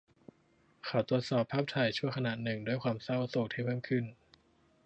[0.85, 4.05] เขาตรวจสอบภาพถ่ายชั่วขณะหนึ่งด้วยความเศร้าโศกที่เพิ่มขึ้น